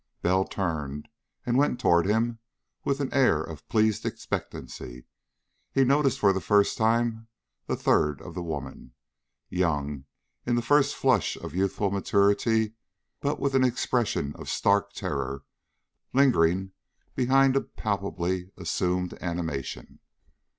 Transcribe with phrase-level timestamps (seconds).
[0.23, 1.09] Bell turned
[1.45, 2.39] and went toward him
[2.83, 5.05] with an air of pleased expectancy.
[5.71, 7.27] He noticed for the first time
[7.67, 8.93] the third of the women.
[9.47, 10.05] Young,
[10.43, 12.73] in the first flush of youthful maturity,
[13.19, 15.43] but with an expression of stark terror
[16.13, 16.71] lingering
[17.13, 19.99] behind a palpably assumed animation.